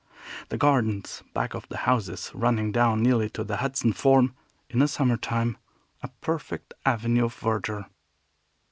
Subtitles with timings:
[0.49, 4.33] The gardens back of the houses, running down nearly to the Hudson, form,
[4.67, 5.59] in the summer time,
[6.01, 7.85] a perfect avenue of verdure.